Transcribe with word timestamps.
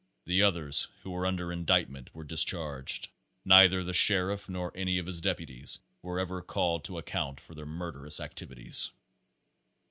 The 0.25 0.41
others 0.41 0.87
who 1.03 1.11
were 1.11 1.27
under 1.27 1.51
indictment 1.51 2.15
were 2.15 2.23
discharged. 2.23 3.09
Neither 3.45 3.83
the 3.83 3.93
sheriff 3.93 4.49
nor 4.49 4.71
any 4.75 4.97
of 4.97 5.05
his 5.05 5.21
deputies 5.21 5.77
were 6.01 6.17
ever 6.19 6.41
called 6.41 6.83
to 6.85 6.97
account 6.97 7.39
for 7.39 7.53
their 7.53 7.67
murderous 7.67 8.19
activities. 8.19 8.89